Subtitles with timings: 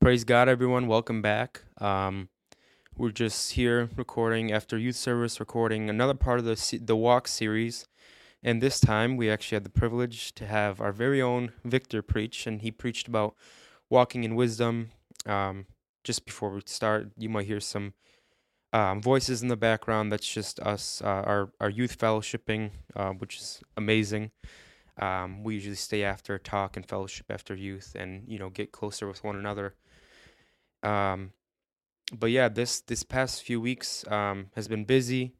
[0.00, 0.86] Praise God, everyone.
[0.86, 1.62] Welcome back.
[1.78, 2.28] Um,
[2.96, 7.84] we're just here recording after youth service, recording another part of the the walk series.
[8.40, 12.46] And this time, we actually had the privilege to have our very own Victor preach,
[12.46, 13.34] and he preached about
[13.90, 14.90] walking in wisdom.
[15.26, 15.66] Um,
[16.04, 17.94] just before we start, you might hear some
[18.72, 20.12] um, voices in the background.
[20.12, 24.30] That's just us, uh, our our youth fellowshipping, uh, which is amazing.
[24.96, 29.08] Um, we usually stay after talk and fellowship after youth, and you know get closer
[29.08, 29.74] with one another.
[30.82, 31.32] Um,
[32.12, 35.34] but yeah, this this past few weeks um, has been busy.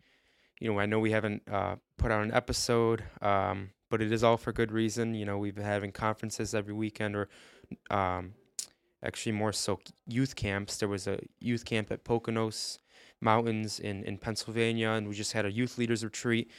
[0.60, 4.24] You know, I know we haven't uh, put out an episode, um, but it is
[4.24, 5.14] all for good reason.
[5.14, 7.28] You know, we've been having conferences every weekend, or
[7.90, 8.34] um,
[9.02, 10.76] actually more so youth camps.
[10.76, 12.78] There was a youth camp at Poconos
[13.20, 16.50] Mountains in in Pennsylvania, and we just had a youth leaders retreat.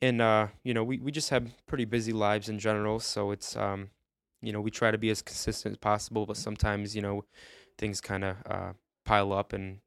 [0.00, 3.56] And uh, you know, we we just have pretty busy lives in general, so it's
[3.56, 3.90] um,
[4.40, 7.24] you know, we try to be as consistent as possible, but sometimes you know
[7.82, 8.72] things kind of uh,
[9.04, 9.80] pile up and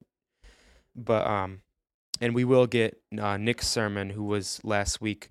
[0.96, 1.62] but um
[2.22, 5.30] and we will get uh, Nick's sermon who was last week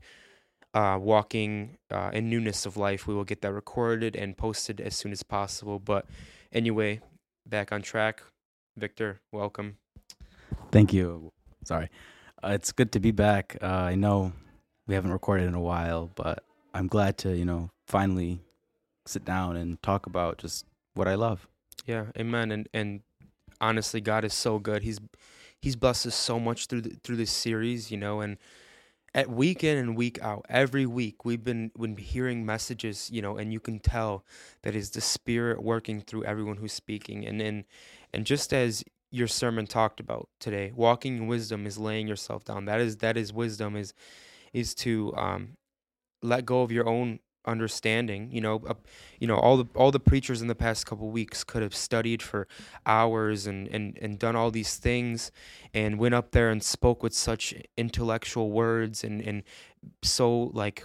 [0.75, 4.97] uh, walking uh, in newness of life we will get that recorded and posted as
[4.97, 6.07] soon as possible but
[6.53, 7.01] anyway
[7.47, 8.23] back on track
[8.77, 9.77] Victor welcome
[10.75, 11.33] Thank you.
[11.65, 11.89] Sorry.
[12.43, 13.57] Uh, it's good to be back.
[13.63, 14.33] Uh, I know
[14.87, 16.45] we haven't recorded in a while, but
[16.75, 18.41] I'm glad to, you know, finally
[19.07, 21.47] sit down and talk about just what I love.
[21.85, 23.01] Yeah amen and and
[23.61, 24.99] honestly God is so good he's
[25.61, 28.39] he's blessed us so much through the, through this series you know and
[29.15, 33.37] at week in and week out, every week we've been been hearing messages, you know,
[33.37, 34.25] and you can tell
[34.63, 37.25] that is the spirit working through everyone who's speaking.
[37.25, 37.65] And and
[38.13, 42.65] and just as your sermon talked about today, walking in wisdom is laying yourself down.
[42.65, 43.95] That is that is wisdom is
[44.53, 45.57] is to um
[46.23, 48.75] let go of your own understanding you know uh,
[49.21, 52.23] you know all the all the preachers in the past couple weeks could have studied
[52.23, 52.49] for
[52.87, 55.31] hours and and and done all these things
[55.75, 59.43] and went up there and spoke with such intellectual words and and
[60.03, 60.85] so like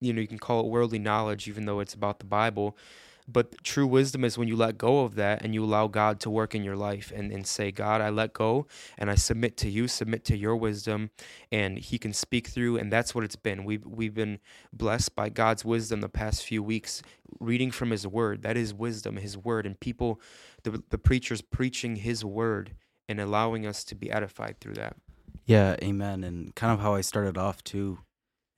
[0.00, 2.76] you know you can call it worldly knowledge even though it's about the bible
[3.26, 6.30] but true wisdom is when you let go of that and you allow god to
[6.30, 8.66] work in your life and, and say god i let go
[8.98, 11.10] and i submit to you submit to your wisdom
[11.50, 12.76] and he can speak through.
[12.76, 13.64] And that's what it's been.
[13.64, 14.38] We've, we've been
[14.72, 17.02] blessed by god's wisdom the past few weeks
[17.40, 18.42] reading from his word.
[18.42, 20.20] That is wisdom his word and people
[20.62, 22.74] the, the preachers preaching his word
[23.08, 24.96] and allowing us to be edified through that.
[25.44, 26.24] Yeah, amen.
[26.24, 27.98] And kind of how I started off too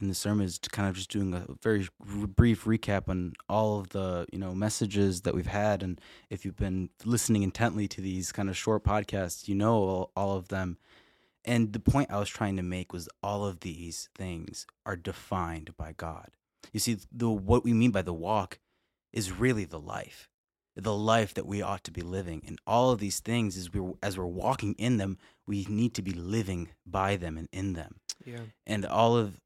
[0.00, 3.32] in the sermon is to kind of just doing a very r- brief recap on
[3.48, 5.82] all of the, you know, messages that we've had.
[5.82, 10.10] And if you've been listening intently to these kind of short podcasts, you know all,
[10.14, 10.78] all of them.
[11.44, 15.76] And the point I was trying to make was all of these things are defined
[15.76, 16.30] by God.
[16.72, 18.58] You see, the what we mean by the walk
[19.12, 20.28] is really the life,
[20.74, 22.42] the life that we ought to be living.
[22.46, 26.02] And all of these things, as we're as we're walking in them, we need to
[26.02, 28.00] be living by them and in them.
[28.24, 29.40] yeah And all of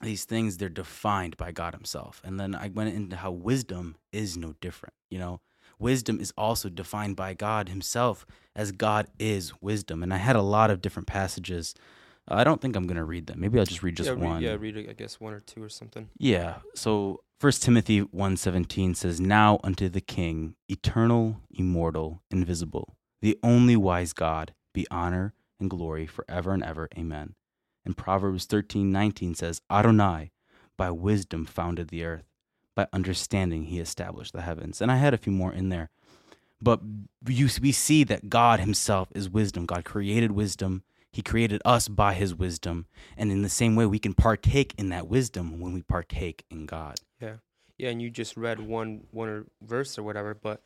[0.00, 2.20] these things, they're defined by God Himself.
[2.24, 4.94] And then I went into how wisdom is no different.
[5.10, 5.40] You know,
[5.78, 10.02] wisdom is also defined by God Himself as God is wisdom.
[10.02, 11.74] And I had a lot of different passages.
[12.26, 13.40] I don't think I'm going to read them.
[13.40, 14.42] Maybe I'll just read just yeah, read- one.
[14.42, 16.56] yeah read i guess one or two or something Yeah.
[16.74, 24.12] So First Timothy 1:17 says, "Now unto the King, eternal, immortal, invisible, the only wise
[24.12, 26.88] God, be honor and glory forever and ever.
[26.98, 27.36] Amen."
[27.88, 30.30] And Proverbs 13:19 says, "Adonai,
[30.76, 32.26] by wisdom founded the earth,
[32.74, 35.88] by understanding he established the heavens." And I had a few more in there.
[36.60, 36.82] But
[37.26, 39.64] you, we see that God himself is wisdom.
[39.64, 40.82] God created wisdom.
[41.10, 42.86] He created us by his wisdom.
[43.16, 46.66] And in the same way, we can partake in that wisdom when we partake in
[46.66, 47.00] God.
[47.22, 47.36] Yeah,
[47.78, 50.62] yeah, and you just read one one verse or whatever, but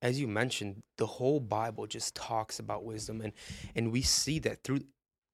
[0.00, 3.34] as you mentioned, the whole Bible just talks about wisdom, and
[3.76, 4.80] and we see that through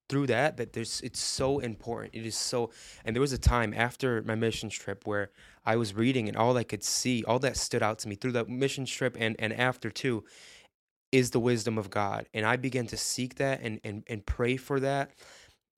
[0.08, 2.14] through that that there's it's so important.
[2.14, 2.70] It is so,
[3.04, 5.30] and there was a time after my missions trip where
[5.66, 8.32] I was reading, and all I could see, all that stood out to me through
[8.32, 10.24] the missions trip and and after too,
[11.12, 14.56] is the wisdom of God, and I began to seek that and and and pray
[14.56, 15.10] for that,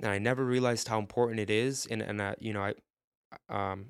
[0.00, 2.74] and I never realized how important it is, and and I, you know I
[3.48, 3.86] um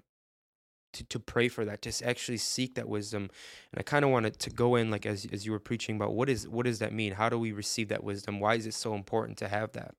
[0.93, 3.31] to, to pray for that to actually seek that wisdom.
[3.73, 6.15] And i kind of wanted to go in like as, as you were preaching about
[6.15, 7.13] what is what does that mean?
[7.13, 8.41] How do we receive that wisdom?
[8.41, 9.95] Why is it so important to have that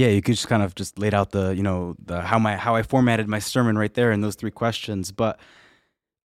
[0.00, 2.56] Yeah, you could just kind of just laid out the, you know, the how my
[2.56, 5.12] how I formatted my sermon right there in those three questions.
[5.12, 5.38] But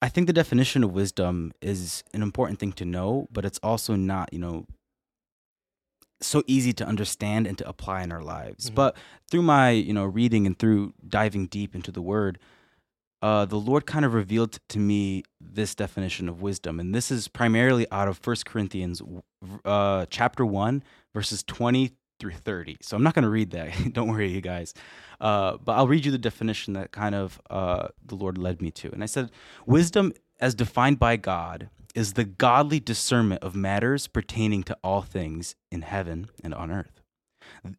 [0.02, 3.96] I think the definition of wisdom is an important thing to know, but it's also
[3.96, 4.66] not, you know,
[6.22, 8.70] so easy to understand and to apply in our lives.
[8.70, 8.76] Mhm.
[8.76, 8.98] But
[9.30, 12.40] through my, you know, reading and through diving deep into the word,
[13.22, 17.28] uh, the Lord kind of revealed to me this definition of wisdom, and this is
[17.28, 19.02] primarily out of First Corinthians,
[19.66, 20.82] uh, chapter one,
[21.14, 22.78] verses twenty through thirty.
[22.82, 23.72] So I'm not going to read that.
[23.94, 24.74] Don't worry, you guys.
[25.20, 28.72] Uh, but I'll read you the definition that kind of uh, the Lord led me
[28.72, 28.92] to.
[28.92, 29.32] And I said,
[29.66, 35.56] wisdom, as defined by God, is the godly discernment of matters pertaining to all things
[35.72, 37.02] in heaven and on earth.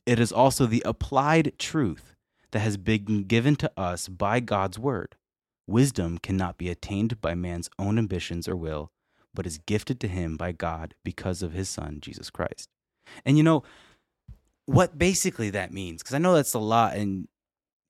[0.07, 2.15] It is also the applied truth
[2.53, 5.17] that has been given to us by God's word
[5.67, 8.93] Wisdom cannot be attained by man's own ambitions or will,
[9.35, 12.69] but is gifted to him by God because of his Son, Jesus Christ.
[13.25, 13.65] And you know,
[14.67, 17.29] what basically that means, because I know that's a lot, and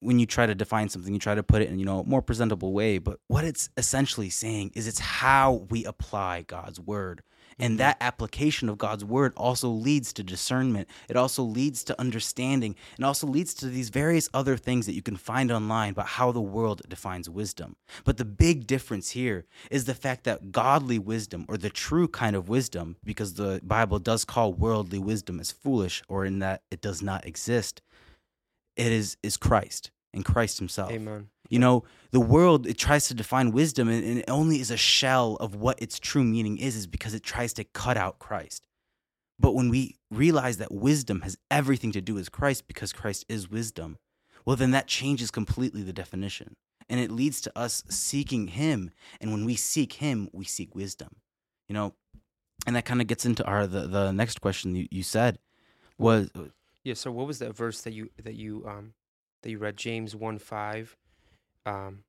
[0.01, 2.05] when you try to define something, you try to put it in, you know, a
[2.05, 2.99] more presentable way.
[2.99, 7.23] But what it's essentially saying is it's how we apply God's word
[7.59, 7.79] and mm-hmm.
[7.79, 10.89] that application of God's word also leads to discernment.
[11.09, 15.03] It also leads to understanding and also leads to these various other things that you
[15.03, 17.77] can find online about how the world defines wisdom.
[18.05, 22.37] But the big difference here is the fact that godly wisdom or the true kind
[22.37, 26.81] of wisdom, because the Bible does call worldly wisdom as foolish or in that it
[26.81, 27.83] does not exist,
[28.77, 30.91] it is is Christ and Christ himself.
[30.91, 31.29] Amen.
[31.49, 34.77] You know, the world it tries to define wisdom and, and, it only is a
[34.77, 38.67] shell of what its true meaning is, is because it tries to cut out Christ.
[39.39, 43.51] But when we realize that wisdom has everything to do with Christ because Christ is
[43.51, 43.99] wisdom,
[44.45, 46.57] well then that changes completely the definition.
[46.89, 48.91] And it leads to us seeking him.
[49.21, 51.17] And when we seek him, we seek wisdom.
[51.69, 51.95] You know,
[52.67, 55.39] and that kind of gets into our the, the next question you, you said
[55.99, 56.31] was
[56.85, 58.95] Yeah, so what was that verse that you that you um
[59.43, 60.97] that you read James 1 5
[61.67, 62.05] um,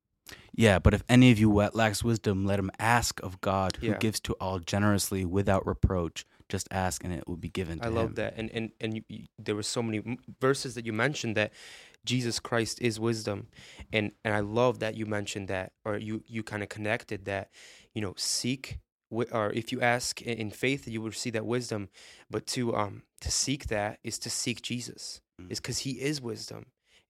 [0.54, 3.98] yeah, but if any of you lacks wisdom, let him ask of God, who yeah.
[3.98, 6.26] gives to all generously without reproach.
[6.50, 7.80] Just ask, and it will be given.
[7.82, 8.14] I love him.
[8.16, 11.52] that, and and and you, you, there were so many verses that you mentioned that
[12.06, 13.48] Jesus Christ is wisdom,
[13.92, 17.50] and and I love that you mentioned that, or you you kind of connected that,
[17.94, 21.90] you know, seek or if you ask in faith, you will receive that wisdom.
[22.30, 25.52] But to um to seek that is to seek Jesus, mm.
[25.52, 26.68] is because He is wisdom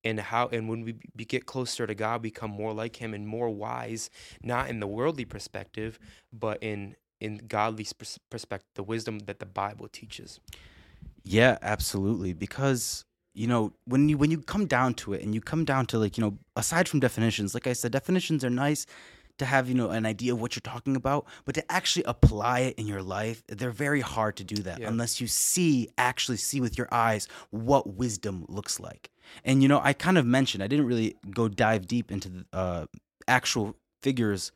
[0.07, 3.49] and how and when we get closer to God, become more like Him and more
[3.49, 4.09] wise,
[4.41, 5.99] not in the worldly perspective,
[6.31, 7.85] but in in godly
[8.29, 10.39] perspective, the wisdom that the Bible teaches.
[11.23, 12.33] Yeah, absolutely.
[12.33, 15.85] Because you know when you when you come down to it, and you come down
[15.87, 18.85] to like you know aside from definitions, like I said, definitions are nice
[19.37, 22.59] to have you know an idea of what you're talking about but to actually apply
[22.59, 24.87] it in your life they're very hard to do that yeah.
[24.87, 29.09] unless you see actually see with your eyes what wisdom looks like
[29.45, 32.45] and you know i kind of mentioned i didn't really go dive deep into the
[32.53, 32.85] uh,
[33.27, 34.51] actual figures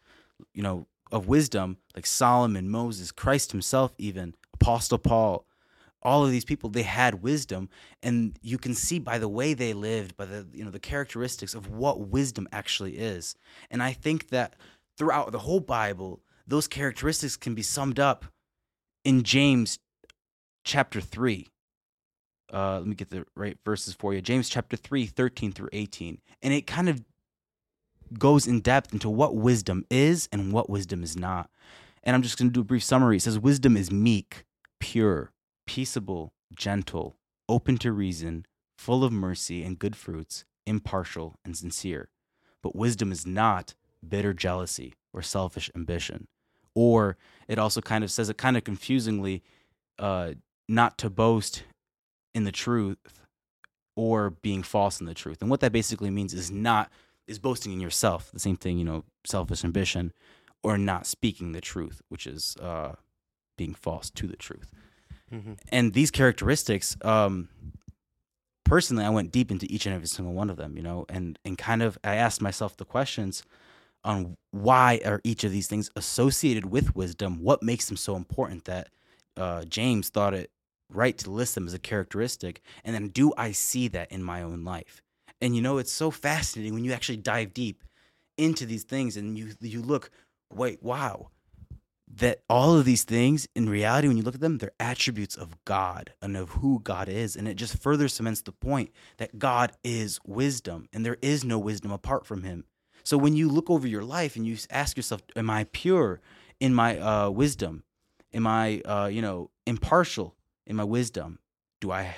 [0.54, 5.46] you know of wisdom like solomon moses christ himself even apostle paul
[6.02, 7.70] all of these people they had wisdom
[8.02, 11.54] and you can see by the way they lived by the you know the characteristics
[11.54, 13.36] of what wisdom actually is.
[13.70, 14.56] And i think that
[14.98, 18.26] throughout the whole bible those characteristics can be summed up
[19.04, 19.80] in james
[20.64, 21.48] chapter 3
[22.54, 24.22] uh, let me get the right verses for you.
[24.22, 27.04] James chapter 3 13 through 18 and it kind of
[28.18, 31.50] goes in depth into what wisdom is and what wisdom is not.
[32.04, 33.18] And i'm just going to do a brief summary.
[33.18, 34.46] It says wisdom is meek
[34.80, 35.32] pure
[35.72, 37.16] peaceable, gentle,
[37.48, 38.46] open to reason,
[38.78, 42.10] full of mercy and good fruits, impartial and sincere.
[42.62, 43.74] But wisdom is not
[44.06, 46.28] bitter jealousy or selfish ambition.
[46.76, 47.16] Or
[47.48, 49.44] it also kind of says it kind of confusingly
[49.98, 50.34] uh,
[50.68, 51.64] not to boast
[52.36, 53.22] in the truth
[53.96, 55.42] or being false in the truth.
[55.42, 56.92] And what that basically means is not
[57.28, 58.30] is boasting in yourself.
[58.34, 60.12] The same thing, you know, selfish ambition,
[60.64, 62.96] or not speaking the truth, which is uh,
[63.58, 64.74] being false to the truth.
[65.32, 65.54] Mm-hmm.
[65.70, 67.50] And these characteristics, um,
[68.66, 71.38] personally, I went deep into each and every single one of them, you know, and
[71.46, 73.44] and kind of I asked myself the questions
[74.04, 77.42] on why are each of these things associated with wisdom?
[77.42, 78.90] What makes them so important that
[79.38, 80.50] uh, James thought it
[80.90, 82.62] right to list them as a characteristic?
[82.84, 85.02] And then do I see that in my own life?
[85.40, 87.84] And you know, it's so fascinating when you actually dive deep
[88.38, 90.10] into these things and you you look,
[90.52, 91.30] wait, wow,
[92.16, 95.56] that all of these things in reality when you look at them they're attributes of
[95.66, 97.36] god and of who god is.
[97.36, 101.58] And it just further cements the point that god is wisdom and there is no
[101.58, 102.66] wisdom apart from him.
[103.04, 106.20] So when you look over your life and you ask yourself am i pure
[106.60, 107.84] in my uh, wisdom?
[108.34, 110.36] Am i uh, you know impartial
[110.68, 111.40] in my wisdom?
[111.80, 112.16] Do i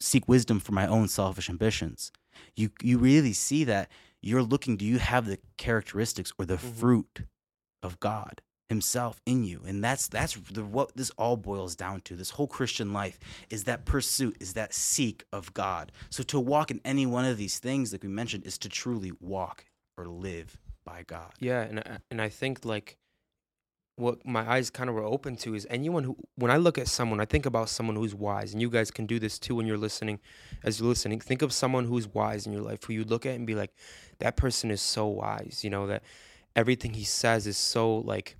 [0.00, 2.12] seek wisdom for my own selfish ambitions?
[2.56, 3.90] You you really see that
[4.22, 6.72] you're looking do you have the characteristics or the mm-hmm.
[6.72, 7.22] fruit
[7.82, 12.14] of god himself in you and that's that's the, what this all boils down to
[12.16, 13.18] this whole christian life
[13.50, 17.36] is that pursuit is that seek of god so to walk in any one of
[17.36, 19.66] these things like we mentioned is to truly walk
[19.98, 21.32] or live by God.
[21.40, 22.96] Yeah, and I, and I think like
[23.96, 26.88] what my eyes kind of were open to is anyone who when I look at
[26.88, 29.66] someone, I think about someone who's wise, and you guys can do this too when
[29.66, 30.20] you're listening.
[30.64, 33.34] As you're listening, think of someone who's wise in your life, who you look at
[33.34, 33.72] and be like,
[34.18, 35.60] that person is so wise.
[35.62, 36.02] You know that
[36.56, 38.36] everything he says is so like,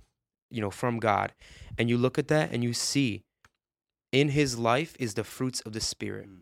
[0.53, 1.33] you know, from God,
[1.77, 3.23] and you look at that and you see,
[4.11, 6.29] in his life is the fruits of the spirit.
[6.29, 6.41] Mm.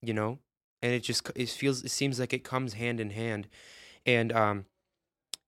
[0.00, 0.38] You know,
[0.80, 3.48] and it just it feels it seems like it comes hand in hand,
[4.04, 4.64] and um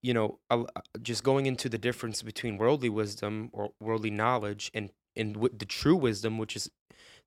[0.04, 0.64] you know, uh,
[1.00, 5.96] just going into the difference between worldly wisdom or worldly knowledge and and the true
[5.96, 6.70] wisdom, which is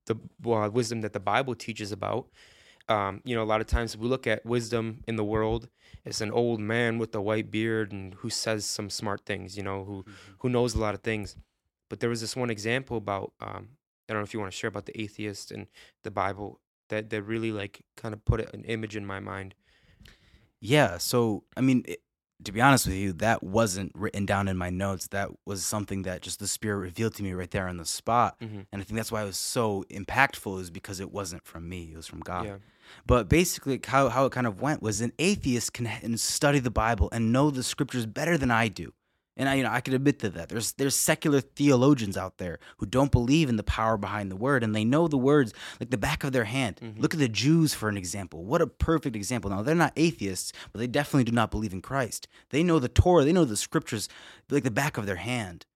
[0.06, 0.14] the
[0.46, 2.28] uh, wisdom that the Bible teaches about.
[2.88, 5.68] Um, you know, a lot of times we look at wisdom in the world
[6.06, 9.56] as an old man with a white beard and who says some smart things.
[9.56, 10.32] You know, who Mm-hmm.
[10.40, 11.36] who knows a lot of things.
[11.90, 13.68] But there was this one example about um,
[14.08, 15.66] I don't know if you want to share about the atheist and
[16.02, 19.54] the Bible that that really like kind of put an image in my mind.
[20.60, 20.98] Yeah.
[20.98, 22.00] So, I mean, it,
[22.44, 25.08] to be honest with you, that wasn't written down in my notes.
[25.08, 28.38] That was something that just the Spirit revealed to me right there on the spot.
[28.40, 28.66] Mhm.
[28.72, 31.90] And I think that's why it was so impactful, is because it wasn't from me,
[31.92, 32.44] it was from God.
[32.46, 32.56] Yeah.
[33.06, 36.70] But basically, how, how it kind of went was an atheist can and study the
[36.70, 38.92] Bible and know the scriptures better than I do.
[39.40, 40.48] And I, you know, I could admit to that.
[40.48, 44.64] There's there's secular theologians out there who don't believe in the power behind the word,
[44.64, 46.80] and they know the words like the back of their hand.
[46.82, 46.98] Mhm.
[47.00, 48.44] Look at the Jews for an example.
[48.44, 49.48] What a perfect example.
[49.50, 52.26] Now they're not atheists, but they definitely do not believe in Christ.
[52.50, 54.08] They know the Torah, they know the scriptures
[54.50, 55.66] like the back of their hand.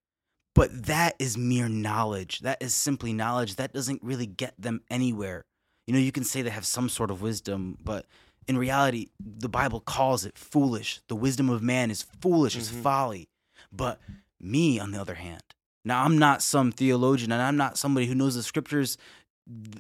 [0.57, 2.41] But that is mere knowledge.
[2.41, 3.55] That is simply knowledge.
[3.57, 5.45] That doesn't really get them anywhere.
[5.93, 8.07] You know, you can say they have some sort of wisdom, but
[8.49, 11.03] in reality, the Bible calls it foolish.
[11.09, 12.83] The wisdom of man is foolish, it's Mhm.
[12.83, 13.29] folly.
[13.71, 14.01] But
[14.41, 15.43] me, on the other hand,
[15.85, 18.97] now I'm not some theologian and I'm not somebody who knows the scriptures,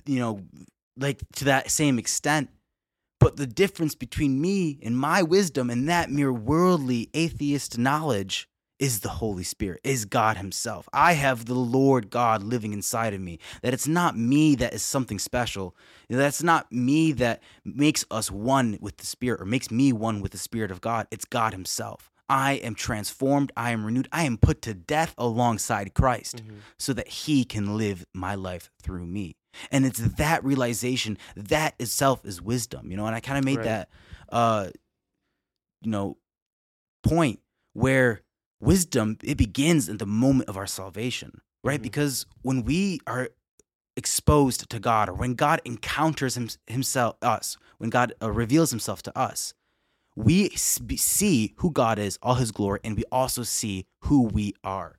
[0.04, 0.44] you know,
[0.98, 2.50] like to that same extent.
[3.18, 8.50] But the difference between me and my wisdom and that mere worldly atheist knowledge
[8.82, 10.88] is the Holy Spirit, is God Himself.
[10.92, 13.38] I have the Lord God living inside of me.
[13.62, 15.76] That it's not me that is something special.
[16.10, 20.32] That's not me that makes us one with the Spirit or makes me one with
[20.32, 21.06] the Spirit of God.
[21.12, 22.10] It's God Himself.
[22.28, 23.52] I am transformed.
[23.56, 24.08] I am renewed.
[24.10, 26.58] I am put to death alongside Christ Mhm.
[26.76, 29.36] so that He can live my life through me.
[29.70, 33.06] And it's that realization that itself is wisdom, you know.
[33.06, 33.64] And I kind of made Right.
[33.64, 33.88] that,
[34.30, 34.70] uh,
[35.82, 36.16] you know,
[37.04, 37.40] point
[37.74, 38.22] where
[38.62, 41.80] wisdom it begins in the moment of our salvation, right?
[41.80, 41.88] Mhm.
[41.88, 43.28] Because when we are
[43.96, 49.02] exposed to God, or when God encounters him, Himself, us, when God uh, reveals Himself
[49.02, 49.52] to us,
[50.14, 54.98] we see who God is, all His glory, and we also see who we are,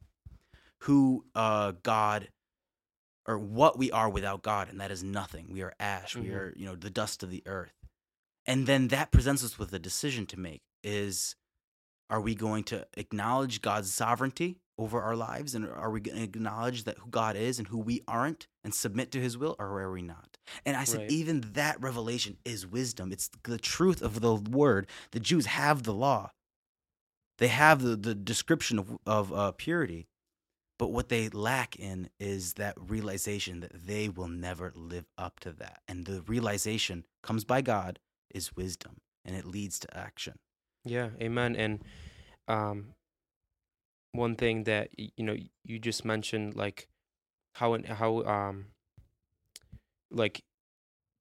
[0.79, 2.29] who uh, God
[3.25, 5.47] or what we are without God, and that is nothing.
[5.49, 6.13] We are ash.
[6.13, 6.35] We Mhm.
[6.35, 7.71] are, you know, the dust of the earth.
[8.45, 11.35] And then that presents us with a decision to make: is
[12.09, 16.23] are we going to acknowledge God's sovereignty over our lives, and are we going to
[16.23, 19.79] acknowledge that who God is and who we aren't, and submit to His will, or
[19.81, 20.37] are we not?
[20.65, 21.11] And I said, Right.
[21.11, 23.11] even that revelation is wisdom.
[23.11, 24.87] It's the truth of the word.
[25.11, 26.31] The Jews have the law.
[27.37, 30.07] They have the, the description of, of uh, purity.
[30.79, 35.51] But what they lack in is that realization that they will never live up to
[35.53, 35.81] that.
[35.87, 37.99] And the realization comes by God
[38.33, 40.39] is wisdom and it leads to action.
[40.85, 41.55] Yeah, amen.
[41.55, 41.83] And
[42.47, 42.95] um,
[44.11, 46.87] one thing that you know you just mentioned, like
[47.55, 48.67] how and how um,
[50.11, 50.43] like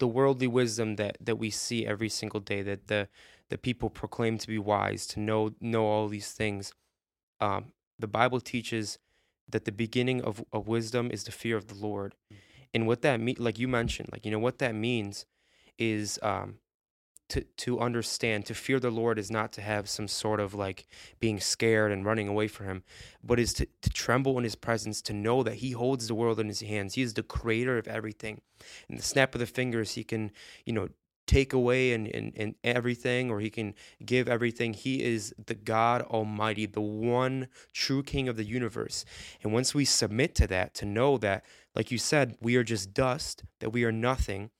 [0.01, 3.09] the worldly wisdom that that we see every single day that the
[3.51, 6.73] the people proclaim to be wise to know know all these things.
[7.41, 8.99] Um, the Bible teaches
[9.49, 12.15] that the beginning of, of wisdom is the fear of the Lord,
[12.75, 15.27] and what that mean, like you mentioned, like you know what that means
[15.79, 16.59] is um,
[17.33, 20.87] to to understand to fear the Lord is not to have some sort of like
[21.19, 22.83] being scared and running away from him,
[23.25, 26.39] but is to, to tremble in his presence, to know that he holds the world
[26.39, 26.95] in his hands.
[26.95, 28.43] He is the creator of everything.
[28.89, 30.31] In the snap of the fingers, he can,
[30.67, 30.89] you know,
[31.27, 33.75] take away and, and, and everything or he can
[34.05, 34.75] give everything.
[34.75, 39.07] He is the God Almighty, the one true king of the universe.
[39.43, 42.93] And once we submit to that, to know that, like you said, we are just
[42.93, 44.51] dust, that we are nothing,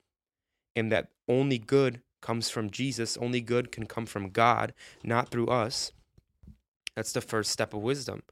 [0.75, 5.47] and that only good comes from Jesus, only good can come from God, not through
[5.47, 5.91] us.
[6.95, 8.23] That's the first step of wisdom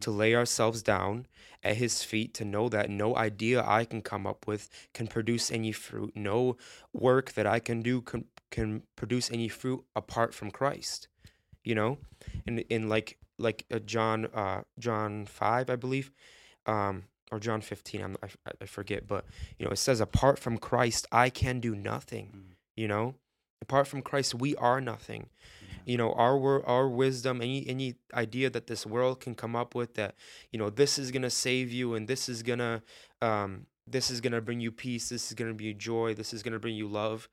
[0.00, 1.26] to lay ourselves down
[1.62, 5.50] at his feet to know that no idea I can come up with can produce
[5.52, 6.12] any fruit.
[6.16, 6.56] No
[6.92, 11.08] work that I can do can, can produce any fruit apart from Christ.
[11.62, 11.98] You know?
[12.46, 16.10] And in like like uh, John uh John 5, I believe,
[16.66, 18.28] um or John 15, I'm, I,
[18.62, 19.24] I forget, but
[19.58, 22.54] you know, it says apart from Christ I can do nothing, Mhm.
[22.74, 23.14] you know?
[23.62, 25.28] Apart from Christ we are nothing.
[25.86, 29.94] you know our our wisdom any any idea that this world can come up with
[29.94, 30.14] that
[30.52, 32.82] you know this is gonna save you and this is gonna
[33.22, 36.42] um this is gonna bring you peace this is gonna bring you joy this is
[36.42, 37.28] gonna bring you love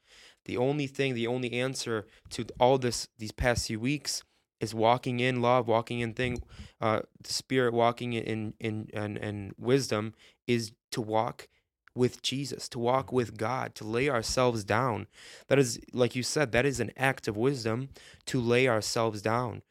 [0.45, 4.23] the only thing the only answer to all this these past few weeks
[4.61, 6.41] is walking in love walking in thing
[6.79, 10.13] uh the spirit walking in in in and wisdom
[10.47, 11.47] is to walk
[11.95, 15.07] with Jesus, to walk with God, to lay ourselves down.
[15.47, 17.89] That is, like you said, that is an act of wisdom
[18.25, 19.61] to lay ourselves down,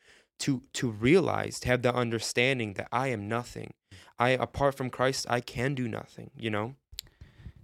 [0.40, 3.74] to to realize, to have the understanding that I am nothing.
[4.18, 6.30] I apart from Christ, I can do nothing.
[6.36, 6.74] You know.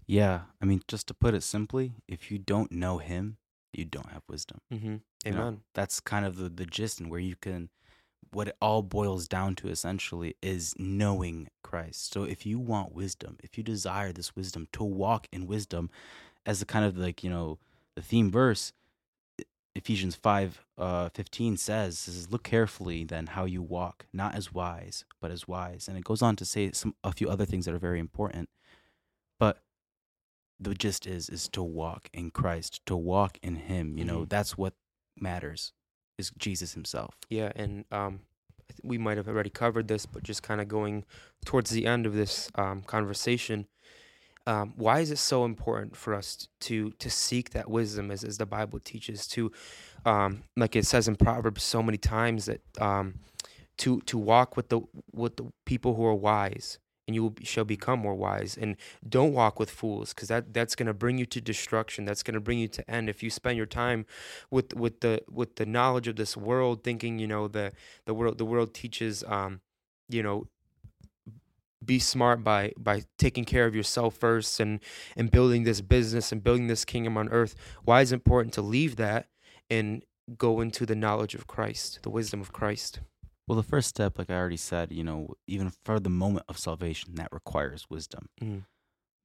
[0.07, 3.37] Yeah, I mean, just to put it simply, if you don't know Him,
[3.73, 4.61] you don't have wisdom.
[4.73, 4.97] Mm-hmm.
[5.25, 5.61] You know, Amen.
[5.75, 7.69] that's kind of the, the gist and where you can
[8.33, 12.13] what it all boils down to essentially is knowing Christ.
[12.13, 15.91] So if you want wisdom, if you desire this wisdom to walk in wisdom
[16.47, 17.59] as the kind of like, you know,
[17.97, 18.73] the theme verse
[19.77, 25.05] Ephesians 5 uh 15 says says look carefully then how you walk not as wise
[25.21, 27.75] but as wise and it goes on to say some a few other things that
[27.75, 28.49] are very important
[29.39, 29.63] but
[30.59, 34.29] the gist is is to walk in Christ to walk in him you know Mhm.
[34.29, 34.75] that's what
[35.17, 35.73] matters
[36.21, 37.15] is Jesus himself.
[37.29, 38.21] Yeah, and um,
[38.83, 41.05] we might have already covered this, but just kind of going
[41.45, 43.67] towards the end of this um, conversation,
[44.47, 48.39] um, why is it so important for us to to seek that wisdom, as as
[48.39, 49.53] the Bible teaches, to
[50.05, 53.15] um, like it says in Proverbs so many times that um,
[53.79, 54.81] to to walk with the
[55.12, 56.79] with the people who are wise,
[57.11, 58.76] and you shall become more wise, and
[59.07, 62.05] don't walk with fools, because that that's going to bring you to destruction.
[62.05, 63.09] That's going to bring you to end.
[63.09, 64.07] If you spend your time
[64.49, 67.73] with with the with the knowledge of this world, thinking you know the
[68.05, 69.61] the world the world teaches um,
[70.09, 70.47] you know
[71.85, 74.79] be smart by by taking care of yourself first and
[75.17, 78.61] and building this business and building this kingdom on earth why is it important to
[78.61, 79.29] leave that
[79.71, 80.05] and
[80.37, 83.00] go into the knowledge of christ the wisdom of christ
[83.50, 86.57] well the first step like I already said you know even for the moment of
[86.57, 88.64] salvation that requires wisdom Mm.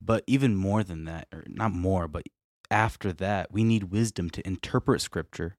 [0.01, 2.23] But even more than that, or not more, but
[2.69, 5.57] after that, we need wisdom to interpret scripture,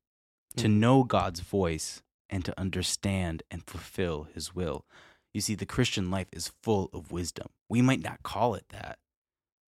[0.57, 0.75] to Mhm.
[0.79, 4.85] know God's voice, and to understand and fulfill his will.
[5.33, 7.49] You see, the Christian life is full of wisdom.
[7.69, 8.99] We might not call it that,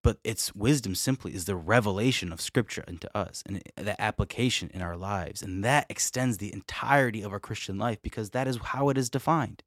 [0.06, 4.80] but it's wisdom simply is the revelation of scripture into us and the application in
[4.80, 5.42] our lives.
[5.42, 9.10] And that extends the entirety of our Christian life because that is how it is
[9.10, 9.64] defined.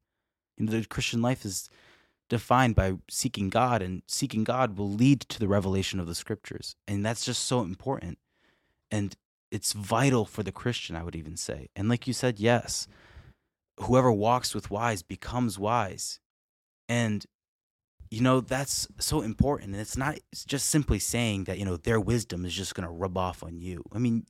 [0.56, 1.68] You know, the Christian life is
[2.30, 6.74] defined by seeking God, and seeking God will lead to the revelation of the scriptures.
[6.88, 8.16] And that's just so important.
[8.90, 9.14] And
[9.50, 11.68] it's vital for the Christian, I would even say.
[11.76, 12.88] And like you said, yes,
[13.78, 16.18] whoever walks with wise becomes wise.
[16.88, 17.26] And
[18.10, 21.76] you know that's so important and it's not it's just simply saying that you know
[21.76, 23.84] their wisdom is just going to rub off on you.
[23.92, 24.26] I mean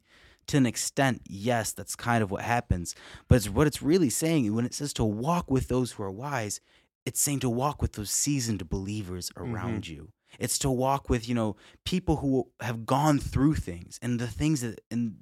[0.46, 2.96] to an extent yes that's kind of what happens
[3.28, 6.10] but it's what it's really saying when it says to walk with those who are
[6.10, 6.60] wise
[7.06, 9.54] it's saying to walk with those seasoned believers mm-hmm.
[9.54, 10.12] around you.
[10.38, 14.60] It's to walk with you know people who have gone through things and the things
[14.60, 15.16] that and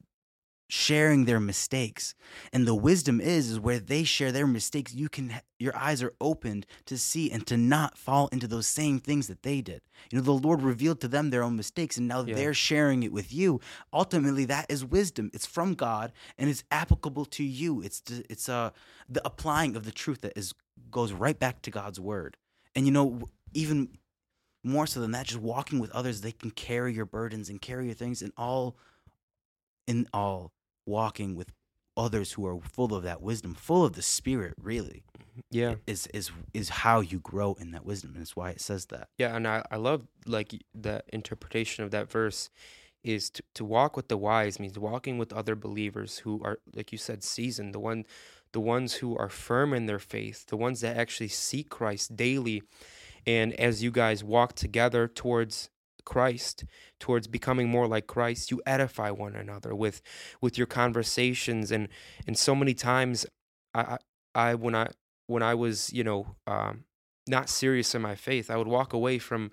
[0.69, 2.15] sharing their mistakes.
[2.53, 6.13] And the wisdom is is where they share their mistakes you can your eyes are
[6.21, 9.81] opened to see and to not fall into those same things that they did.
[10.11, 12.35] You know the lord revealed to them their own mistakes and now Yeah.
[12.35, 13.61] they're sharing it with you.
[13.93, 15.31] Ultimately that is wisdom.
[15.33, 17.81] It's from god and it's applicable to you.
[17.81, 18.71] It's the- it's uh
[19.09, 20.53] the applying of the truth that is
[20.91, 22.37] goes right back to god's word.
[22.75, 23.23] And you know
[23.55, 23.97] even
[24.63, 27.87] more so than that just walking with others they can carry your burdens and carry
[27.87, 28.77] your things and all
[29.87, 30.53] in all
[30.89, 31.53] walking with
[31.97, 35.03] others who are full of that wisdom full of the spirit really
[35.51, 35.75] yeah.
[35.87, 39.09] is is is how you grow in that wisdom and it's why it says that.
[39.19, 42.51] Yeah and i, I love like the interpretation of that verse
[43.05, 46.93] is to, to walk with the wise means walking with other believers who are like
[46.93, 48.05] you said seasoned the one
[48.53, 52.63] the ones who are firm in their faith the ones that actually seek christ daily.
[53.27, 55.69] And as you guys walk together towards
[56.09, 56.65] christ
[56.99, 60.01] towards becoming more like christ you edify one another with
[60.41, 61.71] with your conversations.
[61.71, 61.89] And
[62.27, 63.27] and so many times
[63.75, 63.99] i
[64.35, 64.89] i when i
[65.27, 66.85] when i was you know um
[67.27, 69.51] not serious in my faith i would walk away from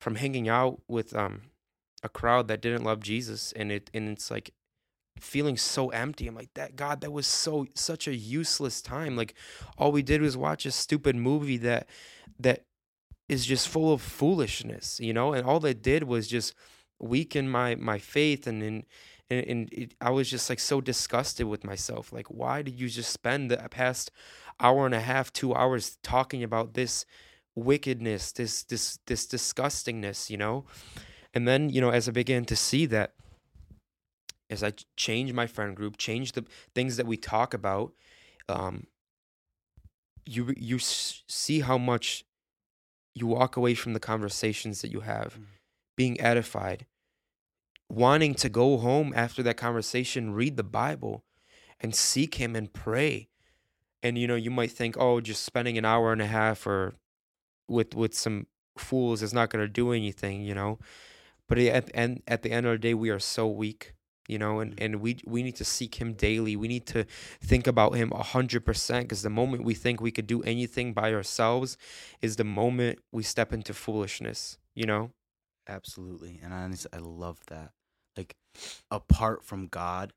[0.00, 1.42] from hanging out with um
[2.02, 3.52] a crowd that didn't love jesus.
[3.52, 4.54] And it and it's like
[5.20, 6.26] feeling so empty.
[6.26, 9.16] I'm like that god that was so such a useless time.
[9.16, 9.34] Like
[9.76, 11.88] all we did was watch a stupid movie that
[12.40, 12.64] that
[13.32, 15.32] is just full of foolishness you know?
[15.32, 16.54] And all that did was just
[16.98, 18.84] weaken my my faith and and
[19.30, 22.12] and, it, i was just like so disgusted with myself.
[22.12, 24.10] Like why did you just spend the past
[24.60, 27.06] hour and a half two hours talking about this
[27.54, 30.64] wickedness this this this disgustingness you know?
[31.34, 33.14] And then you know as i began to see that
[34.52, 37.94] as I ch- change my friend group, change the things that we talk about,
[38.48, 38.86] um,
[40.26, 42.24] you you see how much
[43.14, 45.46] you walk away from the conversations that you have, Mm.
[45.96, 46.86] being edified,
[47.88, 51.24] wanting to go home after that conversation, read the Bible,
[51.80, 53.28] and seek Him and pray.
[54.02, 56.94] And you know, you might think, oh, just spending an hour and a half or
[57.68, 58.46] with with some
[58.78, 60.78] fools is not going to do anything, you know.
[61.48, 63.94] But at end at the end of the day, we are so weak,
[64.28, 64.84] you know, and, Mhm.
[64.84, 66.56] and we we need to seek Him daily.
[66.56, 67.04] We need to
[67.40, 70.92] think about Him a hundred percent, because the moment we think we could do anything
[70.92, 71.76] by ourselves,
[72.20, 75.10] is the moment we step into foolishness, you know.
[75.68, 76.40] Absolutely.
[76.42, 77.72] And honestly, I love that.
[78.16, 78.36] Like,
[78.90, 80.12] apart from God,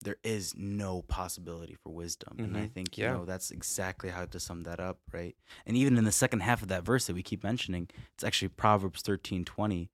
[0.00, 2.36] there is no possibility for wisdom.
[2.38, 2.72] And I Mhm.
[2.72, 3.12] think, you Yeah.
[3.14, 5.36] know, that's exactly how to sum that up, right?
[5.66, 8.48] And even in the second half of that verse that we keep mentioning, it's actually
[8.50, 9.90] Proverbs thirteen twenty.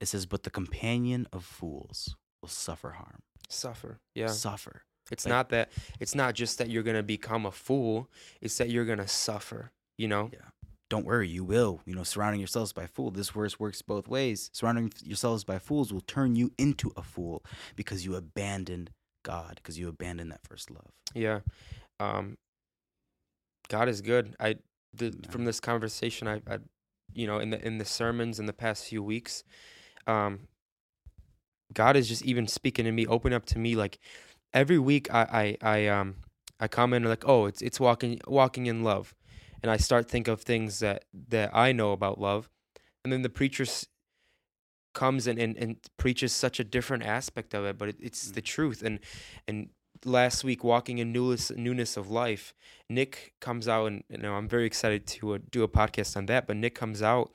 [0.00, 3.20] It says, But the companion of fools will suffer harm.
[3.48, 4.26] Suffer, yeah.
[4.28, 4.82] Suffer.
[5.10, 5.70] It's like- not that.
[6.00, 8.10] It's not just that you're gonna become a fool.
[8.40, 9.70] It's that you're gonna suffer.
[9.96, 10.30] You know.
[10.32, 10.40] Yeah.
[10.90, 11.82] Don't worry, you will.
[11.84, 13.12] You know, surrounding yourselves by fools.
[13.14, 14.48] This verse works both ways.
[14.54, 17.44] Surrounding yourselves by fools will turn you into a fool
[17.76, 18.90] because you abandoned
[19.22, 20.90] God, because you abandoned that first love.
[21.14, 21.40] Yeah.
[22.00, 22.36] Um
[23.68, 24.34] God is good.
[24.40, 24.56] I
[24.94, 26.58] the, from this conversation I, I
[27.12, 29.44] you know in the in the sermons in the past few weeks
[30.06, 30.48] um
[31.72, 33.98] God is just even speaking to me, open up to me like
[34.52, 36.16] every week I I, I um
[36.60, 39.14] I come in like, "Oh, it's it's walking walking in love."
[39.62, 42.48] And I start think of things that that I know about love.
[43.04, 43.64] And then the preacher
[44.94, 48.42] comes and, and, and preaches such a different aspect of it, but it, it's the
[48.42, 48.82] truth.
[48.82, 48.98] And
[49.46, 49.70] and
[50.04, 52.54] last week, walking in newness newness of life,
[52.88, 56.26] Nick comes out and you know I'm very excited to uh, do a podcast on
[56.26, 56.46] that.
[56.46, 57.32] But Nick comes out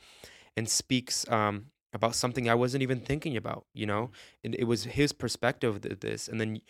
[0.57, 3.65] and speaks um, about something I wasn't even thinking about.
[3.73, 4.12] You know,
[4.43, 6.62] and it was his perspective of this, and then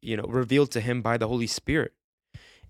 [0.00, 1.92] you know revealed to him by the Holy Spirit.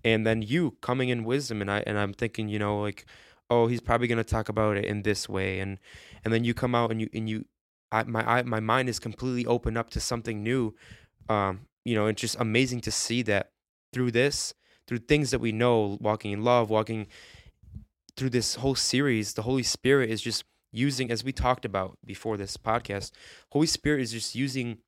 [0.03, 3.05] And then you coming in wisdom, and I and I'm thinking, you know, like,
[3.49, 5.79] oh, he's probably gonna talk about it in this way, and
[6.23, 7.45] and then you come out and you and you,
[7.91, 10.75] I, my I, my mind is completely opened up to something new.
[11.27, 13.51] Um, you know, it's just amazing to see that
[13.93, 14.53] through this,
[14.87, 17.07] through things that we know, walking in love, walking
[18.15, 20.43] through this whole series, the Holy Spirit is just
[20.75, 23.11] using, as we talked about before this podcast,
[23.51, 24.79] Holy Spirit is just using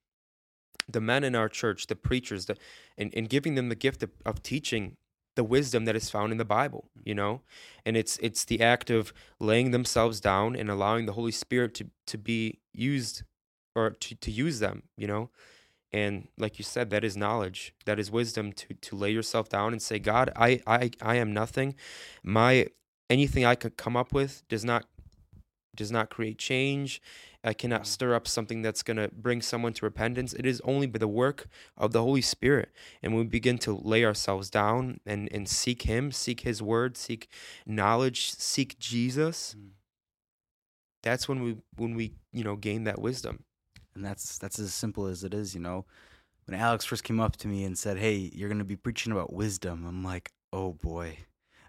[0.87, 2.57] the men in our church, the preachers, the
[2.97, 4.97] and, and giving them the gift of, of teaching
[5.35, 7.41] the wisdom that is found in the Bible, you know?
[7.85, 11.87] And it's it's the act of laying themselves down and allowing the Holy Spirit to
[12.07, 13.23] to be used
[13.75, 15.29] or to, to use them, you know?
[15.93, 17.73] And like you said, that is knowledge.
[17.85, 21.33] That is wisdom to to lay yourself down and say, God, I I, I am
[21.33, 21.75] nothing.
[22.23, 22.67] My
[23.09, 24.85] anything I could come up with does not
[25.77, 27.01] does not create change.
[27.43, 27.87] I cannot Mm.
[27.87, 30.33] stir up something that's going to bring someone to repentance.
[30.33, 32.73] It is only by the work of the Holy Spirit.
[33.01, 37.29] And we begin to lay ourselves down and, and seek Him, seek His word, seek
[37.65, 39.71] knowledge, seek Jesus, Mm.
[41.03, 43.45] that's when we when we, you know, gain that wisdom.
[43.95, 45.85] And that's that's as simple as it is, you know.
[46.45, 49.11] When Alex first came up to me and said, "Hey, you're going to be preaching
[49.13, 51.19] about wisdom." I'm like, "Oh boy.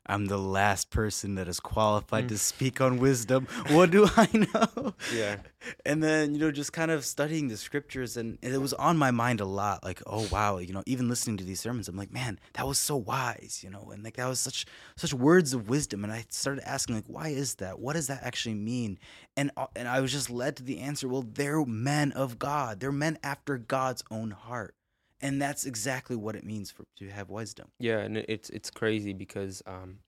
[0.08, 2.28] I'm the last person that is qualified Mm.
[2.28, 3.46] to speak on wisdom.
[3.68, 5.36] What do I know?" Yeah.
[5.84, 9.10] And then, you know, just kind of studying the scriptures and it was on my
[9.10, 12.12] mind a lot like, "Oh wow, you know, even listening to these sermons, I'm like,
[12.12, 14.66] "Man, that was so wise," you know, and like that was such
[14.96, 17.78] such words of wisdom and I started asking like, "Why is that?
[17.80, 18.98] What does that actually mean?"
[19.36, 21.08] and uh, and I was just led to the answer.
[21.08, 22.80] Well, they're men of God.
[22.80, 24.74] They're men after God's own heart,
[25.20, 27.68] and that's exactly what it means for to have wisdom.
[27.78, 29.98] Yeah, and it's it's crazy because um,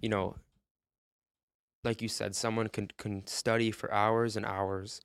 [0.00, 0.36] you know,
[1.82, 5.00] like you said, someone can can study for hours and hours,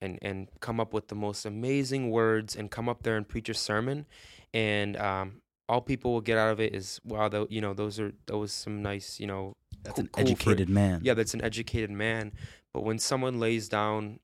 [0.00, 3.48] and and come up with the most amazing words and come up there and preach
[3.48, 4.06] a sermon,
[4.52, 7.98] and um, all people will get out of it is wow, tho- you know, those
[7.98, 11.00] are those some nice, you know, That's Cool- an cool educated man.
[11.02, 12.32] yeah, that's an educated man.
[12.74, 14.20] But when someone lays down,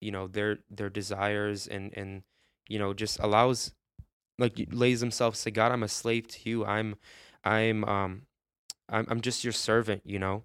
[0.00, 2.22] you know, their their desires and and
[2.68, 3.72] you know just allows,
[4.38, 6.64] like lays himself say, God, I'm a slave to you.
[6.64, 6.96] I'm,
[7.44, 8.22] I'm um,
[8.88, 10.02] I'm I'm just your servant.
[10.04, 10.44] You know.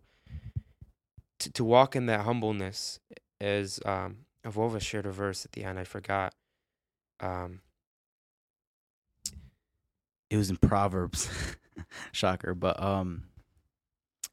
[1.39, 2.99] To to walk in that humbleness,
[3.39, 5.79] as um, Avova shared a verse at the end.
[5.79, 6.33] I forgot.
[7.21, 7.61] Um,
[10.29, 11.29] It was in Proverbs.
[12.11, 13.23] Shocker, but um,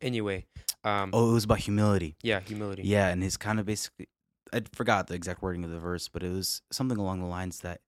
[0.00, 0.46] anyway,
[0.84, 2.16] um, oh, it was about humility.
[2.22, 2.82] yeah, humility.
[2.84, 4.08] Yeah, and his kind of basically,
[4.52, 7.60] I forgot the exact wording of the verse, but it was something along the lines
[7.60, 7.80] that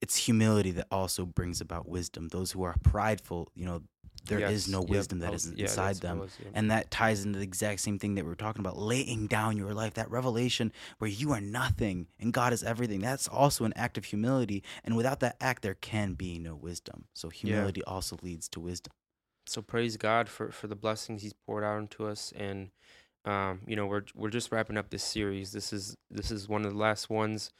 [0.00, 2.28] it's humility that also brings about wisdom.
[2.28, 3.82] Those who are prideful, you know,
[4.26, 6.20] there is Yes, no wisdom that I is yeah, inside that's what I them.
[6.20, 6.50] was, yeah.
[6.54, 9.56] And that ties into the exact same thing that we were talking about laying down
[9.56, 13.00] your life, that revelation where you are nothing and God is everything.
[13.00, 14.62] That's also an act of humility.
[14.84, 17.06] And without that act, there can be no wisdom.
[17.14, 18.92] So humility also leads to wisdom.
[19.46, 22.70] so praise God for for the blessings He's poured out into us, and
[23.24, 25.52] um, you know we're we're just wrapping up this series.
[25.52, 27.50] This is this is one of the last ones.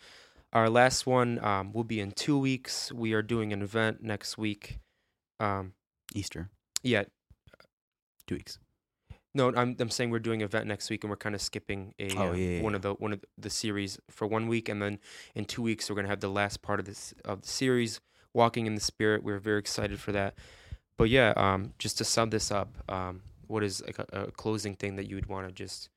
[0.53, 2.91] Our last one um, will be in two weeks.
[2.93, 4.79] We are doing an event next week.
[5.39, 5.75] Um,
[6.15, 6.51] Easter,
[6.83, 7.05] yeah,
[8.27, 8.59] two weeks.
[9.33, 11.95] no, I'm I'm saying we're doing an event next week, and we're kind of skipping
[11.99, 12.77] a Oh, uh, yeah, yeah, one yeah.
[12.77, 14.99] of the one of the series for one week, and then
[15.35, 18.01] in two weeks we're gonna have the last part of this of the series,
[18.35, 19.23] walking in the Spirit.
[19.23, 20.35] We're very excited for that.
[20.97, 24.75] But yeah, um, just to sum this up, um, what is like a, a closing
[24.75, 25.89] thing that you would want to just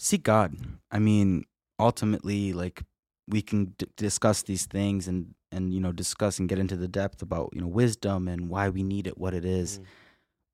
[0.00, 0.54] Seek God.
[0.92, 1.44] I mean,
[1.78, 2.82] ultimately, like
[3.26, 6.88] we can d- discuss these things and and you know discuss and get into the
[6.88, 9.78] depth about you know wisdom and why we need it, what it is.
[9.78, 9.84] Mm.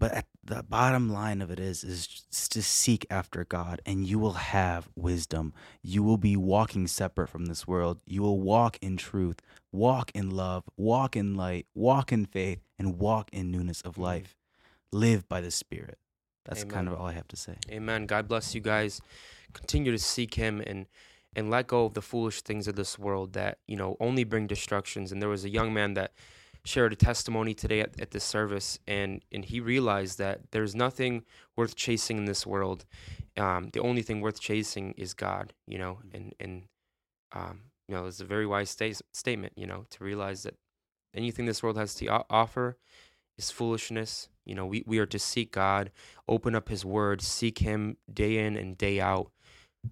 [0.00, 2.06] But at the bottom line of it is is
[2.50, 5.54] to seek after God and you will have wisdom.
[5.82, 8.00] You will be walking separate from this world.
[8.04, 9.40] You will walk in truth,
[9.72, 14.02] walk in love, walk in light, walk in faith and walk in newness of Mhm.
[14.02, 14.37] life.
[14.92, 15.98] Live by the spirit.
[16.44, 17.56] That's kind of all I have to say.
[17.70, 18.04] Amen.
[18.06, 19.00] God bless you guys.
[19.54, 20.87] Continue to seek Him and
[21.37, 24.47] and let go of the foolish things of this world that you know only bring
[24.47, 25.12] destructions.
[25.12, 26.12] And there was a young man that
[26.64, 31.25] shared a testimony today at, at this service, and and he realized that there's nothing
[31.57, 32.85] worth chasing in this world.
[33.37, 35.53] Um, the only thing worth chasing is God.
[35.66, 36.62] You know, and and
[37.33, 39.53] um, you know, it's a very wise sta- statement.
[39.57, 40.55] You know, to realize that
[41.14, 42.77] anything this world has to o- offer
[43.38, 44.29] is foolishness.
[44.44, 45.90] You know, we, we are to seek God,
[46.29, 49.31] open up His Word, seek Him day in and day out,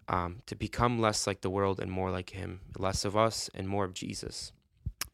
[0.08, 3.68] um, to become less like the world and more like Him, less of us and
[3.68, 4.52] more of Jesus.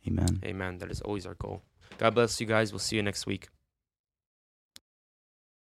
[0.07, 0.41] Amen.
[0.45, 0.79] Amen.
[0.79, 1.63] That is always our goal.
[1.99, 2.73] God bless you guys.
[2.73, 3.49] We'll see you next week.